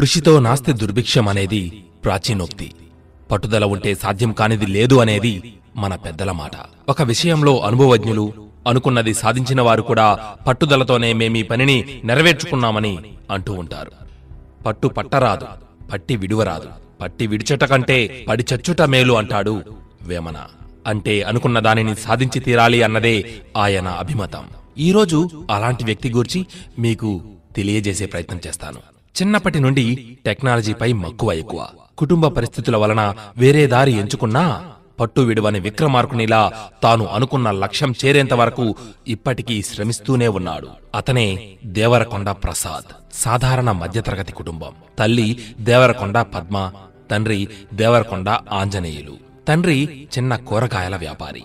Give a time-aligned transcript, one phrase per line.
[0.00, 2.72] కృషితో నాస్తి దుర్భిక్షం అనేది ప్రాచీనోక్తి.
[3.30, 6.50] పట్టుదల ఉంటే సాధ్యం కానిది లేదు అనేది మన పెద్దల మాట.
[6.88, 8.34] ఒక విషయంలో అనుభవజ్ఞులు
[8.66, 10.06] అనుకున్నది సాధించిన వారు కూడా
[10.46, 12.98] పట్టుదలతోనే మేమీ పనిని నెరవేర్చుకున్నామని
[13.30, 13.92] అంటూ ఉంటారు.
[14.66, 15.46] పట్టు పట్టరాదు
[15.92, 16.68] పట్టి విడువరాదు
[17.00, 19.62] పట్టి విడిచట కంటే పడి చచ్చుట మేలు అంటాడు
[20.02, 20.46] వేమన.
[20.86, 24.44] అంటే అనుకున్న దానిని సాధించి తీరాలి అన్నదే ఆయన అభిమతం.
[24.78, 26.46] ఈరోజు అలాంటి వ్యక్తి గూర్చి
[26.78, 27.20] మీకు
[27.56, 28.89] తెలియజేసే ప్రయత్నం చేస్తాను.
[29.16, 31.68] చిన్నప్పటి నుండి టెక్నాలజీపై మక్కువ ఎక్కువ.
[31.98, 38.74] కుటుంబ పరిస్థితుల వలన వేరే దారి ఎంచుకున్నా పట్టు విడువని విక్రమార్కునిలా తాను అనుకున్న లక్ష్యం చేరేంత వరకు
[39.08, 40.68] ఇప్పటికీ శ్రమిస్తూనే ఉన్నాడు.
[40.94, 44.72] అతనే దేవరకొండ ప్రసాద్ సాధారణ మధ్యతరగతి కుటుంబం.
[44.98, 46.72] తల్లి దేవరకొండ పద్మ
[47.10, 49.14] తండ్రి దేవరకొండ ఆంజనేయులు.
[49.48, 51.42] తండ్రి చిన్న కూరగాయల వ్యాపారి.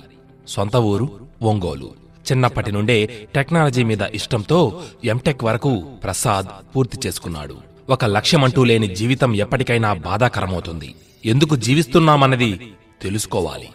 [0.47, 1.09] సొంత ఊరు
[1.41, 2.04] ఒంగోలు.
[2.31, 7.57] చిన్నప్పటి నుండే టెక్నాలజీ మీద ఇష్టంతో ఎంటెక్ వరకు ప్రసాద్ పూర్తి చేసుకున్నాడు.
[7.89, 10.95] ఒక లక్ష్యమంటూ లేని జీవితం ఎప్పటికైనా బాధాకరమవుతుంది.
[11.25, 13.69] ఎందుకు జీవిస్తున్నామన్నది తెలుసుకోవాలి.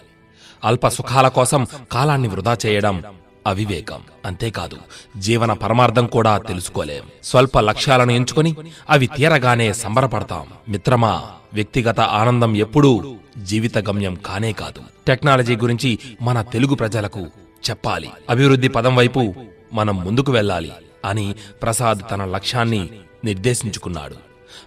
[0.64, 3.02] అల్ప సుఖాల కోసం కాలాన్ని వృధా చేయడం
[3.46, 4.00] అవివేకం.
[4.26, 4.76] అంతేకాదు
[5.16, 7.02] జీవన పరమార్థం కూడా తెలుసుకోలేం.
[7.24, 8.54] స్వల్ప లక్ష్యాలను ఎంచుకొని
[8.90, 10.46] అవి తీరగానే సంబరపడతాం.
[10.68, 11.22] మిత్రమా
[11.54, 14.82] వ్యక్తిగత ఆనందం ఎప్పుడూ జీవిత గమ్యం కానే కాదు.
[15.06, 17.26] టెక్నాలజీ గురించి మన తెలుగు ప్రజలకు
[17.70, 18.10] చెప్పాలి.
[18.30, 19.34] అభివృద్ధి పదం వైపు
[19.72, 20.72] మనం ముందుకు వెళ్ళాలి
[21.04, 22.88] అని ప్రసాద్ తన లక్ష్యాన్ని
[23.24, 24.16] నిర్దేశించుకున్నాడు.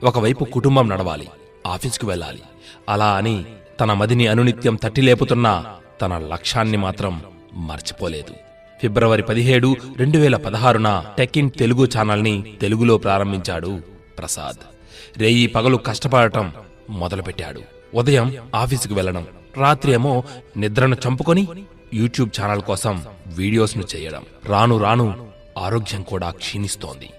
[0.06, 1.28] ఒకవైపు కుటుంబం నడవాలి
[1.68, 2.42] ఆఫీస్కు వెళ్ళాలి.
[2.90, 3.46] అలా అని
[3.80, 5.66] తన మదిని అనునిత్యం తట్టిలేపుతున్న
[6.02, 7.22] తన లక్ష్యాన్ని మాత్రం
[7.54, 8.34] మర్చిపోలేదు.
[8.82, 13.82] ఫిబ్రవరి పదిహేడు రెండు వేల పదహారున టెక్ ఇన్ తెలుగు ఛానల్ని తెలుగులో ప్రారంభించాడు
[14.18, 14.62] ప్రసాద్.
[15.20, 16.52] రేయి పగలు కష్టపడటం
[16.90, 17.62] మొదలుపెట్టాడు.
[17.96, 20.24] ఉదయం ఆఫీసుకు వెళ్ళడం రాత్రి ఏమో
[20.58, 21.48] నిద్రను చంపుకొని
[21.94, 24.24] యూట్యూబ్ ఛానల్ కోసం వీడియోస్ను చేయడం.
[24.46, 25.28] రాను రాను
[25.58, 27.10] ఆరోగ్యం కూడా క్షీణిస్తోంది.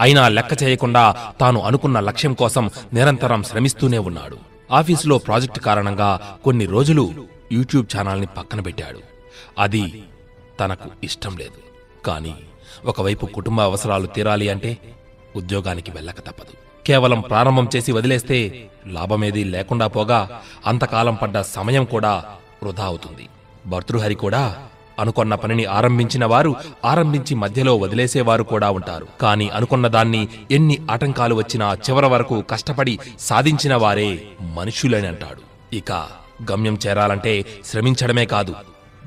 [0.00, 4.38] అయినా లెక్క చేయకుండా తాను అనుకున్న లక్ష్యం కోసం నిరంతరం శ్రమిస్తూనే ఉన్నాడు.
[4.70, 7.14] ఆఫీసులో ప్రాజెక్టు కారణంగా కొన్ని రోజులు
[7.52, 9.00] యూట్యూబ్ ఛానల్ని పక్కన పెట్టాడు.
[9.58, 10.04] అది
[10.60, 11.60] తనకు ఇష్టం లేదు.
[12.06, 12.34] కానీ
[12.84, 14.78] ఒకవైపు కుటుంబ అవసరాలు తీరాలి అంటే
[15.36, 16.54] ఉద్యోగానికి వెళ్ళక తప్పదు.
[16.86, 22.24] కేవలం ప్రారంభం చేసి వదిలేస్తే లాభమేదీ లేకుండా పోగా అంతకాలం పడ్డ సమయం కూడా
[22.62, 23.28] వృధా అవుతుంది.
[23.66, 24.66] భర్తృహరి కూడా
[24.98, 26.54] అనుకున్న పనిని ఆరంభించిన వారు
[26.84, 29.06] ఆరంభించి మధ్యలో వదిలేసేవారు కూడా ఉంటారు.
[29.20, 35.92] కానీ అనుకున్న దాన్ని ఎన్ని ఆటంకాలు వచ్చినా చివరి వరకు కష్టపడి సాధించిన వారే మనుషులని అంటాడు ఇక
[36.52, 38.54] గమ్యం చేరాలంటే శ్రమించడమే కాదు.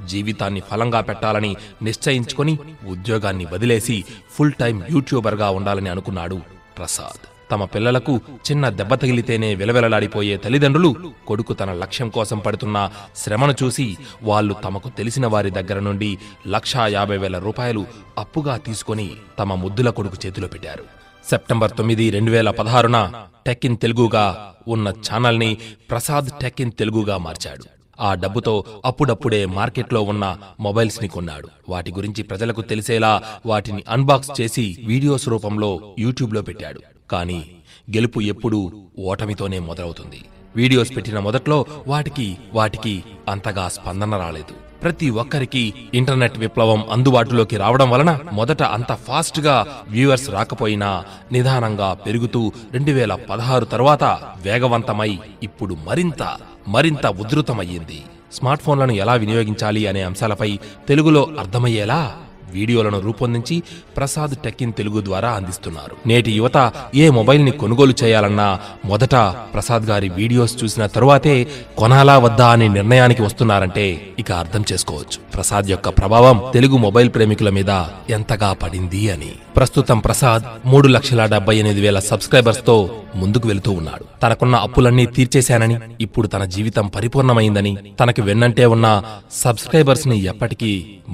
[0.05, 6.41] జీవితాన్ని ఫలంగా పెట్టాలని నిశ్చయించుకొని ఉద్యోగాన్ని వదిలేసి ఫుల్ టైం యూట్యూబర్గా ఉండాలని అనుకున్నాడు
[6.77, 7.36] ప్రసాద్.
[7.51, 8.13] తమ పిల్లలకు
[8.47, 10.91] చిన్న దెబ్బ తగిలితేనే విలవిలలాడిపోయే తల్లిదండ్రులు
[11.27, 17.17] కొడుకు తన లక్ష్యం కోసం పడుతున్న శ్రమను చూసి వాళ్ళు తమకు తెలిసిన వారి దగ్గర నుండి లక్షా యాభై
[17.17, 17.85] వేల రూపాయలు
[18.17, 19.07] అప్పుగా తీసుకొని
[19.39, 20.83] తమ ముద్దుల కొడుకు చేతిలో పెట్టారు.
[21.29, 23.13] సెప్టెంబర్ తొమ్మిది రెండు వేల పదహారున
[23.45, 25.57] టెక్ ఇన్ తెలుగుగా ఉన్న ఛానల్ని
[25.89, 27.65] ప్రసాద్ టెక్ ఇన్ తెలుగుగా మార్చాడు.
[28.01, 31.47] ఆ డబ్బుతో అప్పుడప్పుడే మార్కెట్లో ఉన్న మొబైల్స్ని కొన్నాడు.
[31.69, 36.81] వాటి గురించి ప్రజలకు తెలిసేలా వాటిని అన్బాక్స్ చేసి వీడియోస్ రూపంలో యూట్యూబ్లో పెట్టాడు.
[37.11, 37.51] కానీ
[37.95, 40.23] గెలుపు ఎప్పుడూ ఓటమితోనే మొదలవుతుంది.
[40.55, 44.55] వీడియోస్ పెట్టిన మొదట్లో వాటికి వాటికి అంతగా స్పందన రాలేదు.
[44.83, 52.91] ప్రతి ఒక్కరికి ఇంటర్నెట్ విప్లవం అందుబాటులోకి రావడం వలన మొదట అంత ఫాస్ట్గా వ్యూవర్స్ రాకపోయినా నిదానంగా పెరుగుతూ రెండు
[52.91, 54.03] వేల పదహారు తర్వాత
[54.41, 58.01] వేగవంతమై ఇప్పుడు మరింత మరింత ఉధృతమయ్యింది.
[58.33, 62.17] స్మార్ట్ ఫోన్లను ఎలా వినియోగించాలి అనే అంశాలపై తెలుగులో అర్థమయ్యేలా
[62.55, 63.57] వీడియోలను రూపొందించి
[63.97, 65.95] ప్రసాద్ టెక్కిన్ తెలుగు ద్వారా అందిస్తున్నారు.
[66.11, 66.57] నేటి యువత
[67.03, 68.49] ఏ మొబైల్ని కొనుగోలు చేయాలన్నా
[68.91, 69.15] మొదట
[69.53, 71.35] ప్రసాద్ గారి వీడియోస్ చూసిన తరువాతే
[71.77, 73.87] కొనాలా వద్దా అనే నిర్ణయానికి వస్తున్నారంటే
[74.23, 75.19] ఇక అర్థం చేసుకోవచ్చు.
[75.37, 77.71] ప్రసాద్ యొక్క ప్రభావం తెలుగు మొబైల్ ప్రేమికుల మీద
[78.09, 79.31] ఎంతగా పడింది అని.
[79.55, 82.75] ప్రస్తుతం ప్రసాద్ మూడు లక్షల డెబ్బై ఎనిమిది వేల సబ్స్క్రైబర్స్తో
[83.15, 84.05] ముందుకు వెళుతూ ఉన్నాడు.
[84.23, 90.71] తనకున్న అప్పులన్నీ తీర్చేశానని ఇప్పుడు తన జీవితం పరిపూర్ణమైందని తనకి వెన్నంటే ఉన్న సబ్స్క్రైబర్స్ని ఎప్పటికీ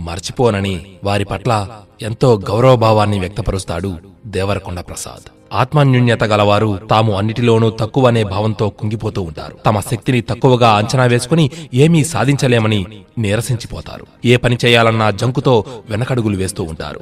[0.07, 1.67] మర్చిపోనని వారి పట్ల
[2.01, 3.91] ఎంతో గౌరవభావాన్ని వ్యక్తపరుస్తాడు
[4.25, 5.28] దేవరకొండ ప్రసాద్.
[5.53, 9.55] ఆత్మాన్యూన్యత గలవారు తాము అన్నిటిలోనూ తక్కువ అనే భావంతో కుంగిపోతూ ఉంటారు.
[9.65, 12.85] తమ శక్తిని తక్కువగా అంచనా వేసుకుని ఏమీ సాధించలేమని
[13.17, 14.05] నీరసించిపోతారు.
[14.25, 17.01] ఏ పని చేయాలన్నా జంకుతో వెనకడుగులు వేస్తూ ఉంటారు.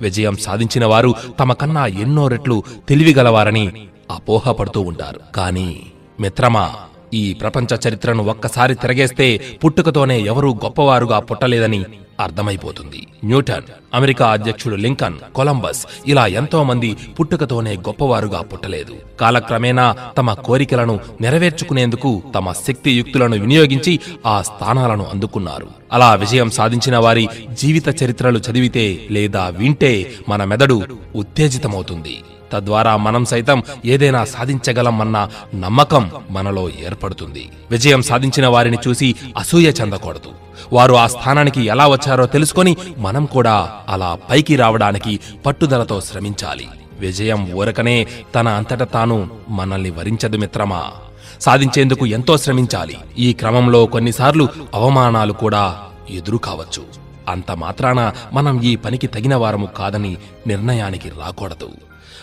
[0.00, 3.72] విజయం సాధించిన వారు తమ కన్నా ఎన్నో రెట్లు తెలివిగలవారని
[4.10, 5.20] అపోహపడుతూ ఉంటారు.
[5.34, 5.82] కానీ
[6.20, 6.70] మిత్రమా
[7.14, 11.84] ఈ ప్రపంచ చరిత్రను ఒక్కసారి తిరగేస్తే పుట్టుకతోనే ఎవరూ గొప్పవారుగా పుట్టలేదని
[12.22, 13.06] అర్థమైపోతుంది.
[13.24, 18.94] న్యూటన్ అమెరికా అధ్యక్షుడు లింకన్ కొలంబస్ ఇలా ఎంతో మంది పుట్టుకతోనే గొప్పవారుగా పుట్టలేదు.
[19.20, 25.68] కాలక్రమేణా తమ కోరికలను నెరవేర్చుకునేందుకు తమ శక్తి యుక్తులను వినియోగించి ఆ స్థానాలను అందుకున్నారు.
[25.92, 27.28] అలా విజయం సాధించిన వారి
[27.60, 29.92] జీవిత చరిత్రలు చదివితే లేదా వింటే
[30.28, 30.82] మన మెదడు
[31.16, 32.16] ఉత్తేజితమవుతుంది.
[32.52, 37.44] తద్వారా మనం సైతం ఏదైనా సాధించగలమన్న నమ్మకం మనలో ఏర్పడుతుంది.
[37.70, 40.32] విజయం సాధించిన వారిని చూసి అసూయ చెందకూడదు.
[40.72, 46.68] వారు ఆ స్థానానికి ఎలా వచ్చారో తెలుసుకొని మనం కూడా అలా పైకి రావడానికి పట్టుదలతో శ్రమించాలి.
[47.00, 50.92] విజయం ఊరకనే తన అంతట తాను మనల్ని వరించదు మిత్రమా?
[51.40, 52.96] సాధించేందుకు ఎంతో శ్రమించాలి.
[53.18, 55.78] ఈ క్రమంలో కొన్నిసార్లు అవమానాలు కూడా
[56.10, 57.02] ఎదురు కావచ్చు.
[57.28, 60.16] అంత మాత్రాన మనం ఈ పనికి తగిన వారము కాదని
[60.46, 61.70] నిర్ణయానికి రాకూడదు.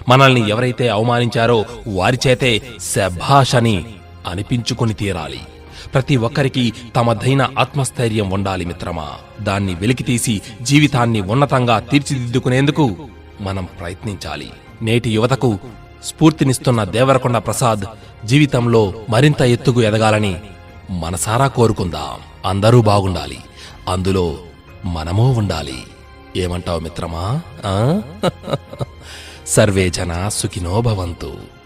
[0.09, 5.39] మనల్ని ఎవరైతే అవమానించారో వారి చేతే శభాష్ అనిపించుకొని తీరాలి.
[5.93, 9.09] ప్రతి ఒక్కరికి తమదైన ఆత్మస్థైర్యం ఉండాలి మిత్రమా.
[9.41, 12.95] దాన్ని వెలికితీసి జీవితాన్ని ఉన్నతంగా తీర్చిదిద్దుకునేందుకు
[13.41, 14.51] మనం ప్రయత్నించాలి.
[14.81, 15.59] నేటి యువతకు
[16.03, 17.81] స్ఫూర్తినిస్తున్న దేవరకొండ ప్రసాద్
[18.25, 20.35] జీవితంలో మరింత ఎత్తుకు ఎదగాలని
[20.89, 22.49] మనసారా కోరుకుందాం.
[22.49, 23.37] అందరూ బాగుండాలి.
[23.87, 24.37] అందులో
[24.85, 25.83] మనమూ ఉండాలి.
[26.37, 27.41] ఏమంటావు మిత్రమా?
[29.47, 31.58] సర్వే జన సుఖినో భవంతు.